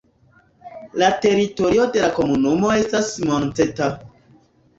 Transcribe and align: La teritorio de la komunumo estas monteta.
La 1.01 1.09
teritorio 1.25 1.85
de 1.97 2.01
la 2.05 2.09
komunumo 2.15 2.73
estas 2.79 3.13
monteta. 3.29 3.93